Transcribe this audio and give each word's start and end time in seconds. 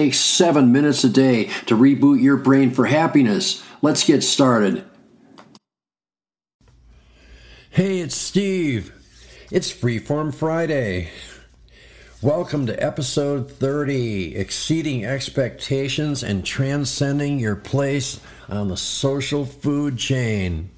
takes 0.00 0.18
seven 0.18 0.72
minutes 0.72 1.04
a 1.04 1.10
day 1.10 1.44
to 1.66 1.76
reboot 1.76 2.22
your 2.22 2.38
brain 2.38 2.70
for 2.70 2.86
happiness. 2.86 3.62
Let's 3.82 4.02
get 4.02 4.22
started. 4.22 4.82
Hey, 7.68 7.98
it's 7.98 8.14
Steve. 8.14 8.94
It's 9.50 9.70
Freeform 9.70 10.34
Friday. 10.34 11.10
Welcome 12.22 12.64
to 12.68 12.82
episode 12.82 13.50
30 13.50 14.36
Exceeding 14.36 15.04
Expectations 15.04 16.22
and 16.22 16.46
Transcending 16.46 17.38
Your 17.38 17.56
Place 17.56 18.20
on 18.48 18.68
the 18.68 18.78
Social 18.78 19.44
Food 19.44 19.98
Chain. 19.98 20.70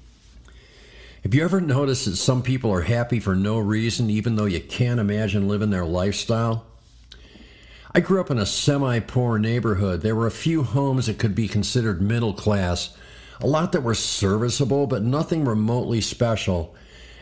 Have 1.23 1.33
you 1.33 1.45
ever 1.45 1.61
noticed 1.61 2.03
that 2.07 2.17
some 2.17 2.43
people 2.43 2.73
are 2.73 2.81
happy 2.81 3.21
for 3.21 3.35
no 3.35 3.57
reason, 3.57 4.09
even 4.09 4.35
though 4.35 4.43
you 4.43 4.59
can't 4.59 4.99
imagine 4.99 5.47
living 5.47 5.69
their 5.69 5.85
lifestyle? 5.85 6.65
I 7.95 7.99
grew 7.99 8.19
up 8.19 8.31
in 8.31 8.39
a 8.39 8.45
semi 8.45 8.99
poor 9.01 9.37
neighborhood. 9.37 10.01
There 10.01 10.15
were 10.15 10.25
a 10.25 10.31
few 10.31 10.63
homes 10.63 11.05
that 11.05 11.19
could 11.19 11.35
be 11.35 11.47
considered 11.47 12.01
middle 12.01 12.33
class, 12.33 12.97
a 13.39 13.45
lot 13.45 13.71
that 13.73 13.83
were 13.83 13.93
serviceable, 13.93 14.87
but 14.87 15.03
nothing 15.03 15.45
remotely 15.45 16.01
special, 16.01 16.75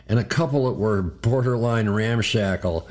and 0.08 0.18
a 0.18 0.24
couple 0.24 0.66
that 0.66 0.78
were 0.78 1.02
borderline 1.02 1.90
ramshackle. 1.90 2.88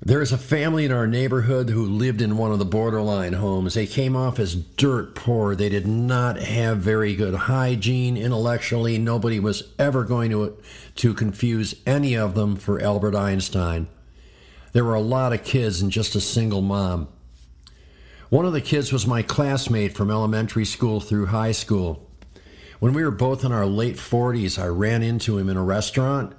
There 0.00 0.22
is 0.22 0.32
a 0.32 0.38
family 0.38 0.86
in 0.86 0.92
our 0.92 1.06
neighborhood 1.06 1.68
who 1.68 1.84
lived 1.84 2.22
in 2.22 2.38
one 2.38 2.52
of 2.52 2.58
the 2.58 2.64
borderline 2.64 3.34
homes. 3.34 3.74
They 3.74 3.86
came 3.86 4.16
off 4.16 4.38
as 4.38 4.54
dirt 4.54 5.14
poor. 5.14 5.54
They 5.54 5.68
did 5.68 5.86
not 5.86 6.38
have 6.38 6.78
very 6.78 7.14
good 7.14 7.34
hygiene 7.34 8.16
intellectually. 8.16 8.96
Nobody 8.96 9.38
was 9.38 9.64
ever 9.78 10.04
going 10.04 10.30
to, 10.30 10.56
to 10.96 11.12
confuse 11.12 11.74
any 11.86 12.16
of 12.16 12.34
them 12.34 12.56
for 12.56 12.80
Albert 12.80 13.14
Einstein. 13.14 13.88
There 14.76 14.84
were 14.84 14.92
a 14.92 15.00
lot 15.00 15.32
of 15.32 15.42
kids 15.42 15.80
and 15.80 15.90
just 15.90 16.16
a 16.16 16.20
single 16.20 16.60
mom. 16.60 17.08
One 18.28 18.44
of 18.44 18.52
the 18.52 18.60
kids 18.60 18.92
was 18.92 19.06
my 19.06 19.22
classmate 19.22 19.94
from 19.94 20.10
elementary 20.10 20.66
school 20.66 21.00
through 21.00 21.24
high 21.24 21.52
school. 21.52 22.10
When 22.78 22.92
we 22.92 23.02
were 23.02 23.10
both 23.10 23.42
in 23.42 23.52
our 23.52 23.64
late 23.64 23.96
40s, 23.96 24.62
I 24.62 24.66
ran 24.66 25.02
into 25.02 25.38
him 25.38 25.48
in 25.48 25.56
a 25.56 25.64
restaurant. 25.64 26.34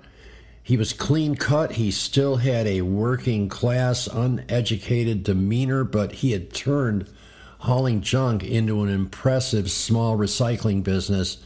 He 0.61 0.77
was 0.77 0.93
clean 0.93 1.33
cut. 1.33 1.71
He 1.71 1.89
still 1.89 2.35
had 2.35 2.67
a 2.67 2.83
working 2.83 3.49
class, 3.49 4.05
uneducated 4.05 5.23
demeanor, 5.23 5.83
but 5.83 6.11
he 6.11 6.33
had 6.33 6.53
turned 6.53 7.09
hauling 7.61 8.01
junk 8.01 8.43
into 8.43 8.83
an 8.83 8.89
impressive 8.89 9.71
small 9.71 10.15
recycling 10.15 10.83
business 10.83 11.37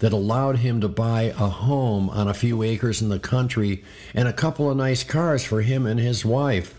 that 0.00 0.12
allowed 0.12 0.56
him 0.56 0.80
to 0.80 0.88
buy 0.88 1.22
a 1.22 1.48
home 1.48 2.10
on 2.10 2.26
a 2.26 2.34
few 2.34 2.62
acres 2.62 3.00
in 3.00 3.10
the 3.10 3.18
country 3.18 3.84
and 4.14 4.26
a 4.26 4.32
couple 4.32 4.68
of 4.70 4.76
nice 4.76 5.04
cars 5.04 5.44
for 5.44 5.62
him 5.62 5.86
and 5.86 6.00
his 6.00 6.24
wife. 6.24 6.74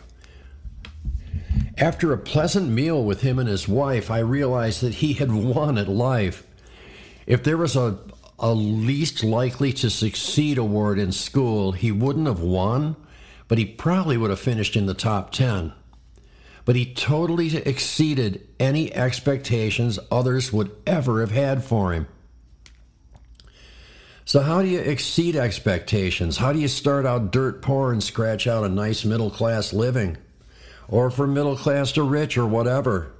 After 1.78 2.12
a 2.12 2.18
pleasant 2.18 2.70
meal 2.70 3.04
with 3.04 3.22
him 3.22 3.40
and 3.40 3.48
his 3.48 3.68
wife, 3.68 4.12
I 4.12 4.20
realized 4.20 4.82
that 4.82 4.96
he 4.96 5.14
had 5.14 5.32
won 5.56 5.78
at 5.78 5.88
life. 5.88 6.46
If 7.28 7.44
there 7.44 7.58
was 7.58 7.76
a, 7.76 8.00
a 8.40 8.54
least 8.54 9.24
likely 9.24 9.72
to 9.74 9.90
succeed 9.90 10.58
award 10.58 10.98
in 10.98 11.12
school, 11.12 11.74
he 11.74 11.92
wouldn't 11.92 12.28
have 12.28 12.42
won, 12.42 12.96
but 13.48 13.60
he 13.60 13.66
probably 13.66 14.18
would 14.18 14.32
have 14.32 14.40
finished 14.40 14.76
in 14.76 14.88
the 14.88 14.96
top 14.96 15.32
10. 15.32 15.74
But 16.66 16.76
he 16.76 16.92
totally 16.92 17.56
exceeded 17.56 18.48
any 18.60 18.94
expectations 18.94 20.00
others 20.10 20.52
would 20.52 20.72
ever 20.88 21.22
have 21.22 21.32
had 21.32 21.64
for 21.64 21.94
him. 21.94 22.08
So, 24.32 24.40
how 24.40 24.62
do 24.62 24.70
you 24.70 24.80
exceed 24.80 25.36
expectations? 25.36 26.38
How 26.38 26.54
do 26.54 26.60
you 26.60 26.70
start 26.70 27.06
out 27.06 27.34
dirt 27.34 27.62
poor 27.62 27.92
and 27.92 28.02
scratch 28.02 28.48
out 28.48 28.64
a 28.64 28.70
nice 28.70 29.04
middle 29.04 29.30
class 29.30 29.74
living? 29.74 30.16
Or 30.88 31.12
from 31.12 31.34
middle 31.34 31.58
class 31.58 31.92
to 31.92 32.04
rich 32.04 32.38
or 32.38 32.48
whatever? 32.48 33.12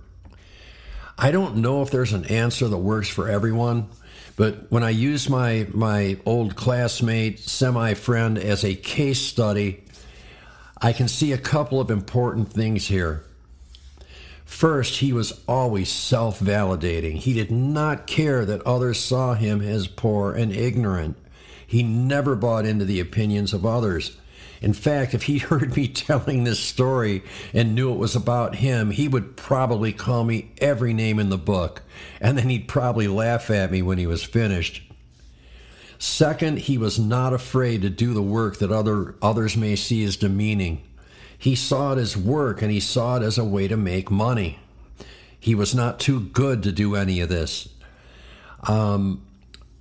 I 1.18 1.32
don't 1.32 1.58
know 1.58 1.82
if 1.82 1.92
there's 1.92 2.14
an 2.14 2.24
answer 2.28 2.70
that 2.70 2.78
works 2.78 3.10
for 3.10 3.28
everyone, 3.28 3.90
but 4.38 4.72
when 4.72 4.84
I 4.84 4.92
use 4.92 5.30
my, 5.30 5.68
my 5.74 6.18
old 6.26 6.56
classmate, 6.56 7.40
semi 7.40 7.94
friend, 7.94 8.38
as 8.38 8.64
a 8.64 8.74
case 8.74 9.20
study, 9.20 9.84
I 10.82 10.94
can 10.94 11.10
see 11.10 11.34
a 11.34 11.38
couple 11.38 11.82
of 11.82 11.92
important 11.92 12.54
things 12.54 12.88
here. 12.88 13.26
First, 14.52 14.98
he 14.98 15.14
was 15.14 15.42
always 15.48 15.90
self 15.90 16.40
validating. 16.42 17.16
He 17.16 17.34
did 17.34 17.50
not 17.50 18.06
care 18.06 18.46
that 18.46 18.62
others 18.64 19.00
saw 19.00 19.34
him 19.34 19.62
as 19.62 19.88
poor 19.88 20.34
and 20.34 20.52
ignorant. 20.52 21.18
He 21.66 21.82
never 21.82 22.36
bought 22.36 22.66
into 22.66 22.84
the 22.84 23.00
opinions 23.00 23.54
of 23.54 23.66
others. 23.66 24.18
In 24.62 24.74
fact, 24.74 25.14
if 25.16 25.24
he 25.24 25.38
heard 25.40 25.76
me 25.76 25.88
telling 25.88 26.44
this 26.44 26.60
story 26.60 27.24
and 27.54 27.74
knew 27.74 27.94
it 27.94 27.98
was 27.98 28.14
about 28.16 28.56
him, 28.56 28.92
he 28.92 29.08
would 29.08 29.38
probably 29.38 29.94
call 29.94 30.26
me 30.26 30.52
every 30.60 30.94
name 30.94 31.18
in 31.18 31.30
the 31.30 31.38
book, 31.38 31.82
and 32.20 32.38
then 32.38 32.50
he'd 32.50 32.68
probably 32.68 33.08
laugh 33.08 33.50
at 33.50 33.72
me 33.72 33.82
when 33.82 33.98
he 33.98 34.06
was 34.06 34.22
finished. 34.22 34.84
Second, 35.98 36.60
he 36.60 36.78
was 36.78 37.00
not 37.00 37.34
afraid 37.34 37.82
to 37.84 37.90
do 37.90 38.14
the 38.14 38.22
work 38.22 38.58
that 38.58 38.72
other, 38.72 39.16
others 39.22 39.56
may 39.56 39.78
see 39.78 40.04
as 40.04 40.18
demeaning. 40.18 40.84
He 41.42 41.56
saw 41.56 41.94
it 41.94 41.98
as 41.98 42.16
work 42.16 42.62
and 42.62 42.72
he 42.72 42.80
saw 42.80 43.18
it 43.18 43.24
as 43.24 43.40
a 43.40 43.44
way 43.44 43.68
to 43.68 43.76
make 43.76 44.12
money. 44.12 44.60
He 45.40 45.56
was 45.56 45.74
not 45.74 46.00
too 46.00 46.20
good 46.20 46.62
to 46.62 46.72
do 46.72 46.96
any 46.96 47.20
of 47.20 47.30
this. 47.30 47.68
Um, 48.68 49.26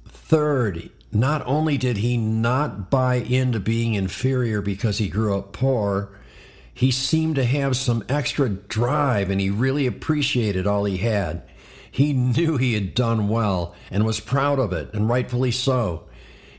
third, 0.09 0.89
not 1.13 1.47
only 1.47 1.77
did 1.77 1.99
he 1.99 2.17
not 2.17 2.89
buy 2.89 3.17
into 3.17 3.61
being 3.61 3.93
inferior 3.93 4.63
because 4.63 4.97
he 4.97 5.11
grew 5.11 5.37
up 5.37 5.53
poor, 5.53 6.09
he 6.73 6.91
seemed 6.91 7.35
to 7.35 7.45
have 7.45 7.77
some 7.77 8.07
extra 8.09 8.49
drive 8.49 9.29
and 9.29 9.39
he 9.39 9.51
really 9.51 9.87
appreciated 9.87 10.67
all 10.67 10.87
he 10.87 10.97
had. 10.97 11.43
He 11.91 12.15
knew 12.15 12.57
he 12.57 12.73
had 12.73 12.95
done 12.95 13.29
well 13.29 13.75
and 13.91 14.07
was 14.07 14.19
proud 14.19 14.59
of 14.59 14.73
it, 14.73 14.95
and 14.95 15.11
rightfully 15.11 15.51
so. 15.51 16.05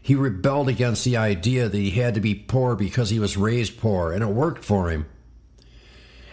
He 0.01 0.16
rebelled 0.16 0.67
against 0.67 1.06
the 1.06 1.17
idea 1.17 1.69
that 1.69 1.78
he 1.78 1.91
had 1.91 2.16
to 2.16 2.22
be 2.22 2.34
poor 2.34 2.75
because 2.75 3.12
he 3.12 3.19
was 3.19 3.38
raised 3.38 3.79
poor, 3.79 4.12
and 4.12 4.23
it 4.23 4.28
worked 4.28 4.66
for 4.66 4.89
him. 4.89 5.06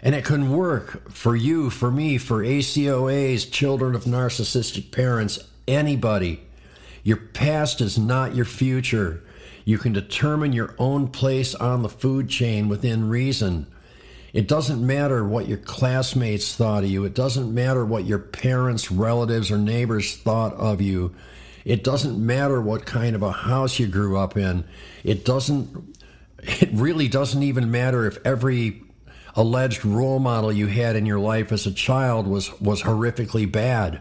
And 0.02 0.14
it 0.14 0.24
can 0.24 0.50
work 0.50 1.10
for 1.10 1.36
you, 1.36 1.70
for 1.70 1.90
me, 1.90 2.18
for 2.18 2.42
ACOAs, 2.42 3.50
children 3.50 3.94
of 3.94 4.04
narcissistic 4.04 4.90
parents, 4.90 5.38
anybody. 5.66 6.40
Your 7.02 7.16
past 7.16 7.80
is 7.80 7.98
not 7.98 8.34
your 8.34 8.44
future. 8.44 9.22
You 9.64 9.76
can 9.76 9.92
determine 9.92 10.52
your 10.52 10.74
own 10.78 11.08
place 11.08 11.54
on 11.54 11.82
the 11.82 11.88
food 11.88 12.28
chain 12.28 12.68
within 12.68 13.08
reason. 13.08 13.66
It 14.32 14.46
doesn't 14.46 14.86
matter 14.86 15.24
what 15.24 15.48
your 15.48 15.58
classmates 15.58 16.54
thought 16.54 16.84
of 16.84 16.90
you. 16.90 17.04
It 17.04 17.14
doesn't 17.14 17.52
matter 17.52 17.84
what 17.84 18.04
your 18.04 18.18
parents, 18.18 18.90
relatives, 18.90 19.50
or 19.50 19.58
neighbors 19.58 20.16
thought 20.16 20.54
of 20.54 20.80
you. 20.80 21.14
It 21.68 21.84
doesn't 21.84 22.18
matter 22.18 22.62
what 22.62 22.86
kind 22.86 23.14
of 23.14 23.22
a 23.22 23.30
house 23.30 23.78
you 23.78 23.88
grew 23.88 24.16
up 24.16 24.38
in. 24.38 24.64
It 25.04 25.22
doesn't 25.22 25.98
it 26.42 26.70
really 26.72 27.08
doesn't 27.08 27.42
even 27.42 27.70
matter 27.70 28.06
if 28.06 28.16
every 28.24 28.82
alleged 29.36 29.84
role 29.84 30.18
model 30.18 30.50
you 30.50 30.66
had 30.68 30.96
in 30.96 31.04
your 31.04 31.18
life 31.18 31.52
as 31.52 31.66
a 31.66 31.70
child 31.70 32.26
was 32.26 32.58
was 32.58 32.84
horrifically 32.84 33.50
bad. 33.52 34.00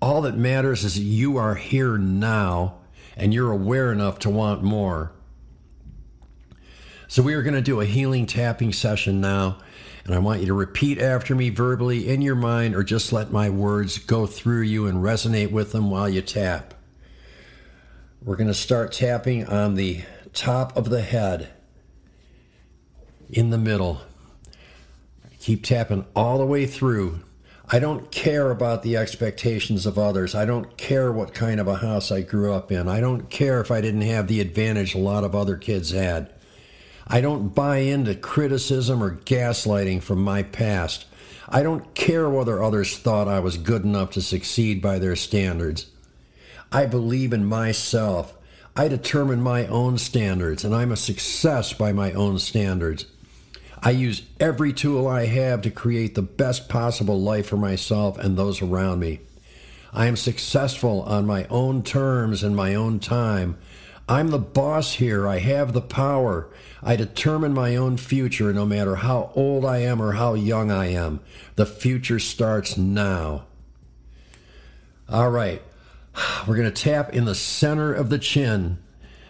All 0.00 0.22
that 0.22 0.38
matters 0.38 0.84
is 0.84 0.94
that 0.94 1.02
you 1.02 1.36
are 1.36 1.54
here 1.54 1.98
now 1.98 2.78
and 3.14 3.34
you're 3.34 3.52
aware 3.52 3.92
enough 3.92 4.18
to 4.20 4.30
want 4.30 4.62
more. 4.62 5.12
So 7.08 7.22
we 7.22 7.34
are 7.34 7.42
going 7.42 7.54
to 7.56 7.60
do 7.60 7.82
a 7.82 7.84
healing 7.84 8.24
tapping 8.24 8.72
session 8.72 9.20
now. 9.20 9.58
And 10.04 10.14
I 10.14 10.18
want 10.18 10.40
you 10.40 10.46
to 10.46 10.54
repeat 10.54 10.98
after 10.98 11.34
me 11.34 11.48
verbally 11.48 12.08
in 12.08 12.20
your 12.20 12.34
mind 12.34 12.74
or 12.74 12.82
just 12.82 13.12
let 13.12 13.30
my 13.30 13.48
words 13.48 13.98
go 13.98 14.26
through 14.26 14.62
you 14.62 14.86
and 14.86 14.98
resonate 14.98 15.50
with 15.50 15.72
them 15.72 15.90
while 15.90 16.08
you 16.08 16.20
tap. 16.20 16.74
We're 18.22 18.36
going 18.36 18.48
to 18.48 18.54
start 18.54 18.92
tapping 18.92 19.46
on 19.46 19.74
the 19.74 20.02
top 20.32 20.76
of 20.76 20.90
the 20.90 21.02
head, 21.02 21.50
in 23.30 23.50
the 23.50 23.58
middle. 23.58 24.00
Keep 25.40 25.64
tapping 25.64 26.06
all 26.14 26.38
the 26.38 26.46
way 26.46 26.66
through. 26.66 27.20
I 27.70 27.78
don't 27.78 28.10
care 28.10 28.50
about 28.50 28.82
the 28.82 28.96
expectations 28.96 29.86
of 29.86 29.98
others. 29.98 30.34
I 30.34 30.44
don't 30.44 30.76
care 30.76 31.10
what 31.10 31.34
kind 31.34 31.58
of 31.58 31.66
a 31.66 31.76
house 31.76 32.12
I 32.12 32.20
grew 32.20 32.52
up 32.52 32.70
in. 32.70 32.88
I 32.88 33.00
don't 33.00 33.30
care 33.30 33.60
if 33.60 33.70
I 33.70 33.80
didn't 33.80 34.02
have 34.02 34.26
the 34.26 34.40
advantage 34.40 34.94
a 34.94 34.98
lot 34.98 35.24
of 35.24 35.34
other 35.34 35.56
kids 35.56 35.90
had. 35.90 36.32
I 37.06 37.20
don't 37.20 37.54
buy 37.54 37.78
into 37.78 38.14
criticism 38.14 39.02
or 39.02 39.16
gaslighting 39.16 40.02
from 40.02 40.22
my 40.22 40.42
past. 40.42 41.06
I 41.48 41.62
don't 41.62 41.94
care 41.94 42.28
whether 42.28 42.62
others 42.62 42.96
thought 42.96 43.28
I 43.28 43.40
was 43.40 43.58
good 43.58 43.84
enough 43.84 44.10
to 44.12 44.22
succeed 44.22 44.80
by 44.80 44.98
their 44.98 45.16
standards. 45.16 45.86
I 46.72 46.86
believe 46.86 47.32
in 47.32 47.44
myself. 47.44 48.34
I 48.74 48.88
determine 48.88 49.40
my 49.40 49.66
own 49.66 49.98
standards, 49.98 50.64
and 50.64 50.74
I'm 50.74 50.90
a 50.90 50.96
success 50.96 51.72
by 51.72 51.92
my 51.92 52.12
own 52.12 52.38
standards. 52.38 53.04
I 53.82 53.90
use 53.90 54.22
every 54.40 54.72
tool 54.72 55.06
I 55.06 55.26
have 55.26 55.60
to 55.62 55.70
create 55.70 56.14
the 56.14 56.22
best 56.22 56.68
possible 56.68 57.20
life 57.20 57.46
for 57.46 57.58
myself 57.58 58.18
and 58.18 58.36
those 58.36 58.62
around 58.62 59.00
me. 59.00 59.20
I 59.92 60.06
am 60.06 60.16
successful 60.16 61.02
on 61.02 61.26
my 61.26 61.46
own 61.50 61.82
terms 61.82 62.42
and 62.42 62.56
my 62.56 62.74
own 62.74 62.98
time. 62.98 63.58
I'm 64.08 64.28
the 64.28 64.38
boss 64.38 64.94
here. 64.94 65.26
I 65.26 65.38
have 65.38 65.72
the 65.72 65.80
power. 65.80 66.48
I 66.82 66.96
determine 66.96 67.54
my 67.54 67.74
own 67.76 67.96
future 67.96 68.52
no 68.52 68.66
matter 68.66 68.96
how 68.96 69.30
old 69.34 69.64
I 69.64 69.78
am 69.78 70.02
or 70.02 70.12
how 70.12 70.34
young 70.34 70.70
I 70.70 70.86
am. 70.86 71.20
The 71.56 71.64
future 71.64 72.18
starts 72.18 72.76
now. 72.76 73.46
All 75.08 75.30
right. 75.30 75.62
We're 76.46 76.56
going 76.56 76.70
to 76.70 76.82
tap 76.82 77.14
in 77.14 77.24
the 77.24 77.34
center 77.34 77.92
of 77.92 78.10
the 78.10 78.18
chin. 78.18 78.78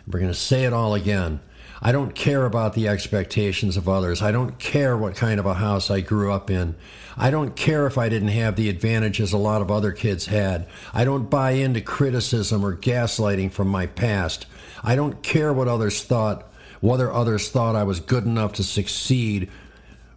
We're 0.06 0.20
going 0.20 0.32
to 0.32 0.38
say 0.38 0.64
it 0.64 0.72
all 0.72 0.94
again. 0.94 1.40
I 1.86 1.92
don't 1.92 2.14
care 2.14 2.46
about 2.46 2.72
the 2.72 2.88
expectations 2.88 3.76
of 3.76 3.90
others. 3.90 4.22
I 4.22 4.32
don't 4.32 4.58
care 4.58 4.96
what 4.96 5.16
kind 5.16 5.38
of 5.38 5.44
a 5.44 5.52
house 5.52 5.90
I 5.90 6.00
grew 6.00 6.32
up 6.32 6.50
in. 6.50 6.76
I 7.14 7.30
don't 7.30 7.54
care 7.54 7.86
if 7.86 7.98
I 7.98 8.08
didn't 8.08 8.28
have 8.28 8.56
the 8.56 8.70
advantages 8.70 9.34
a 9.34 9.38
lot 9.38 9.60
of 9.60 9.70
other 9.70 9.92
kids 9.92 10.24
had. 10.24 10.66
I 10.94 11.04
don't 11.04 11.28
buy 11.28 11.50
into 11.50 11.82
criticism 11.82 12.64
or 12.64 12.74
gaslighting 12.74 13.52
from 13.52 13.68
my 13.68 13.86
past. 13.86 14.46
I 14.82 14.96
don't 14.96 15.22
care 15.22 15.52
what 15.52 15.68
others 15.68 16.02
thought, 16.02 16.50
whether 16.80 17.12
others 17.12 17.50
thought 17.50 17.76
I 17.76 17.82
was 17.82 18.00
good 18.00 18.24
enough 18.24 18.54
to 18.54 18.62
succeed 18.62 19.50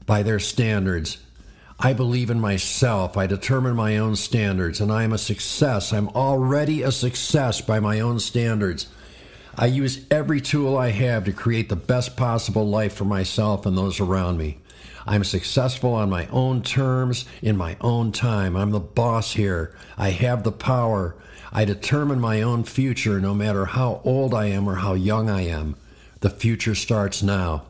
by 0.06 0.24
their 0.24 0.40
standards. 0.40 1.18
I 1.78 1.92
believe 1.92 2.30
in 2.30 2.40
myself. 2.40 3.18
I 3.18 3.28
determine 3.28 3.76
my 3.76 3.98
own 3.98 4.16
standards, 4.16 4.80
and 4.80 4.90
I 4.90 5.04
am 5.04 5.12
a 5.12 5.18
success. 5.18 5.92
I'm 5.92 6.08
already 6.10 6.82
a 6.82 6.94
success 6.94 7.60
by 7.60 7.82
my 7.82 8.00
own 8.00 8.22
standards. 8.22 8.88
I 9.60 9.66
use 9.66 10.06
every 10.12 10.40
tool 10.40 10.78
I 10.78 10.92
have 10.92 11.26
to 11.26 11.34
create 11.34 11.70
the 11.70 11.76
best 11.76 12.16
possible 12.16 12.68
life 12.68 12.94
for 12.94 13.06
myself 13.06 13.66
and 13.66 13.76
those 13.76 14.00
around 14.00 14.38
me. 14.38 14.60
I'm 15.08 15.24
successful 15.24 15.94
on 15.94 16.12
my 16.12 16.28
own 16.28 16.62
terms, 16.62 17.26
in 17.42 17.58
my 17.58 17.76
own 17.82 18.12
time. 18.12 18.56
I'm 18.56 18.70
the 18.70 18.80
boss 18.80 19.34
here. 19.34 19.76
I 19.98 20.10
have 20.12 20.44
the 20.44 20.52
power. 20.52 21.16
I 21.52 21.66
determine 21.66 22.20
my 22.20 22.44
own 22.44 22.66
future 22.66 23.20
no 23.20 23.34
matter 23.34 23.66
how 23.66 24.02
old 24.04 24.36
I 24.36 24.46
am 24.48 24.70
or 24.70 24.76
how 24.76 24.94
young 24.94 25.28
I 25.28 25.48
am. 25.48 25.76
The 26.20 26.30
future 26.30 26.76
starts 26.76 27.24
now. 27.24 27.64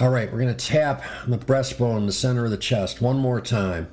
All 0.00 0.10
right, 0.10 0.30
we're 0.30 0.40
going 0.40 0.54
to 0.54 0.66
tap 0.66 1.02
the 1.26 1.38
breastbone 1.38 1.98
in 1.98 2.06
the 2.06 2.12
center 2.12 2.44
of 2.44 2.52
the 2.52 2.56
chest 2.56 3.02
one 3.02 3.18
more 3.18 3.40
time. 3.40 3.88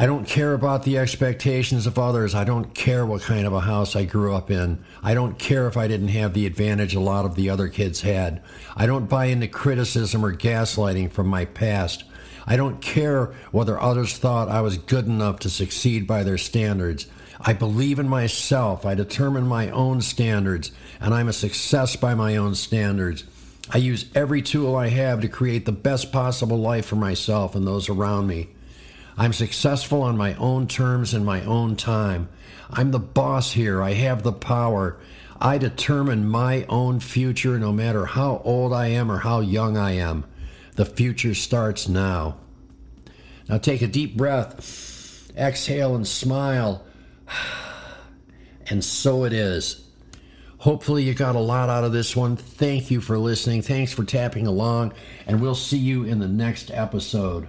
I 0.00 0.06
don't 0.06 0.26
care 0.26 0.54
about 0.54 0.84
the 0.84 0.96
expectations 0.96 1.86
of 1.86 1.98
others. 1.98 2.34
I 2.34 2.44
don't 2.44 2.72
care 2.72 3.04
what 3.04 3.20
kind 3.20 3.46
of 3.46 3.52
a 3.52 3.60
house 3.60 3.94
I 3.94 4.06
grew 4.06 4.34
up 4.34 4.50
in. 4.50 4.82
I 5.02 5.12
don't 5.12 5.38
care 5.38 5.66
if 5.66 5.76
I 5.76 5.88
didn't 5.88 6.08
have 6.08 6.32
the 6.32 6.46
advantage 6.46 6.94
a 6.94 7.00
lot 7.00 7.26
of 7.26 7.34
the 7.34 7.50
other 7.50 7.68
kids 7.68 8.00
had. 8.00 8.42
I 8.74 8.86
don't 8.86 9.10
buy 9.10 9.26
into 9.26 9.46
criticism 9.46 10.24
or 10.24 10.34
gaslighting 10.34 11.12
from 11.12 11.26
my 11.26 11.44
past. 11.44 12.04
I 12.46 12.56
don't 12.56 12.80
care 12.80 13.34
whether 13.52 13.78
others 13.78 14.16
thought 14.16 14.48
I 14.48 14.62
was 14.62 14.78
good 14.78 15.04
enough 15.04 15.40
to 15.40 15.50
succeed 15.50 16.06
by 16.06 16.22
their 16.22 16.38
standards. 16.38 17.06
I 17.38 17.52
believe 17.52 17.98
in 17.98 18.08
myself. 18.08 18.86
I 18.86 18.94
determine 18.94 19.46
my 19.46 19.68
own 19.68 20.00
standards, 20.00 20.72
and 20.98 21.12
I'm 21.12 21.28
a 21.28 21.34
success 21.34 21.96
by 21.96 22.14
my 22.14 22.38
own 22.38 22.54
standards. 22.54 23.24
I 23.68 23.76
use 23.76 24.06
every 24.14 24.40
tool 24.40 24.76
I 24.76 24.88
have 24.88 25.20
to 25.20 25.28
create 25.28 25.66
the 25.66 25.72
best 25.72 26.10
possible 26.10 26.56
life 26.56 26.86
for 26.86 26.96
myself 26.96 27.54
and 27.54 27.66
those 27.66 27.90
around 27.90 28.28
me. 28.28 28.48
I'm 29.20 29.34
successful 29.34 30.00
on 30.00 30.16
my 30.16 30.32
own 30.36 30.66
terms 30.66 31.12
in 31.12 31.26
my 31.26 31.44
own 31.44 31.76
time. 31.76 32.30
I'm 32.70 32.90
the 32.90 32.98
boss 32.98 33.52
here. 33.52 33.82
I 33.82 33.92
have 33.92 34.22
the 34.22 34.32
power. 34.32 34.96
I 35.38 35.58
determine 35.58 36.26
my 36.26 36.64
own 36.70 37.00
future 37.00 37.58
no 37.58 37.70
matter 37.70 38.06
how 38.06 38.40
old 38.46 38.72
I 38.72 38.86
am 38.86 39.12
or 39.12 39.18
how 39.18 39.40
young 39.40 39.76
I 39.76 39.90
am. 39.90 40.24
The 40.76 40.86
future 40.86 41.34
starts 41.34 41.86
now. 41.86 42.38
Now 43.46 43.58
take 43.58 43.82
a 43.82 43.86
deep 43.86 44.16
breath, 44.16 45.30
exhale, 45.36 45.94
and 45.94 46.08
smile. 46.08 46.82
And 48.70 48.84
so 48.84 49.24
it 49.24 49.32
is. 49.32 49.84
Hopefully, 50.58 51.02
you 51.02 51.12
got 51.12 51.34
a 51.34 51.40
lot 51.40 51.68
out 51.68 51.82
of 51.82 51.90
this 51.90 52.14
one. 52.14 52.36
Thank 52.36 52.88
you 52.88 53.00
for 53.00 53.18
listening. 53.18 53.62
Thanks 53.62 53.92
for 53.92 54.04
tapping 54.04 54.46
along, 54.46 54.92
and 55.26 55.42
we'll 55.42 55.56
see 55.56 55.76
you 55.76 56.04
in 56.04 56.20
the 56.20 56.28
next 56.28 56.70
episode. 56.70 57.48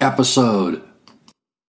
episode. 0.00 0.82